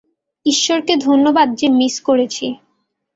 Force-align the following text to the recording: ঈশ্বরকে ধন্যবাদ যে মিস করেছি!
ঈশ্বরকে 0.45 0.93
ধন্যবাদ 0.97 1.47
যে 1.55 1.67
মিস 1.71 1.95
করেছি! 2.01 2.45